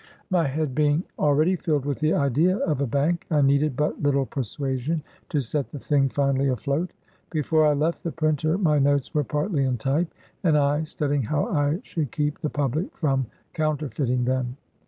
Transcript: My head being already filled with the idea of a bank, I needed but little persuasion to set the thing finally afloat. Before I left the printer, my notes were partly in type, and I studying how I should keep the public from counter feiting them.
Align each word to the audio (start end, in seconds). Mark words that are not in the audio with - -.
My 0.31 0.47
head 0.47 0.73
being 0.73 1.03
already 1.19 1.55
filled 1.55 1.85
with 1.85 1.99
the 1.99 2.15
idea 2.15 2.57
of 2.57 2.81
a 2.81 2.87
bank, 2.87 3.27
I 3.29 3.43
needed 3.43 3.75
but 3.75 4.01
little 4.01 4.25
persuasion 4.25 5.03
to 5.29 5.41
set 5.41 5.69
the 5.69 5.77
thing 5.77 6.09
finally 6.09 6.47
afloat. 6.47 6.89
Before 7.29 7.67
I 7.67 7.73
left 7.75 8.01
the 8.01 8.11
printer, 8.11 8.57
my 8.57 8.79
notes 8.79 9.13
were 9.13 9.23
partly 9.23 9.63
in 9.63 9.77
type, 9.77 10.11
and 10.43 10.57
I 10.57 10.85
studying 10.85 11.21
how 11.21 11.45
I 11.51 11.81
should 11.83 12.11
keep 12.11 12.39
the 12.41 12.49
public 12.49 12.97
from 12.97 13.27
counter 13.53 13.89
feiting 13.89 14.25
them. 14.25 14.57